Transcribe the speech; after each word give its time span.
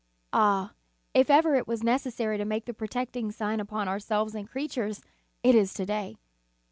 Ah, 0.33 0.71
if 1.13 1.29
ever 1.29 1.53
it 1.53 1.67
was 1.67 1.83
necessary 1.83 2.39
to 2.39 2.43
make 2.43 2.65
the 2.65 2.73
protect 2.73 3.15
ing 3.15 3.31
sign 3.31 3.59
upon 3.59 3.87
ourselves 3.87 4.33
and 4.33 4.49
creatures, 4.49 5.03
it 5.43 5.53
is 5.53 5.75
to 5.75 5.85
day. 5.85 6.15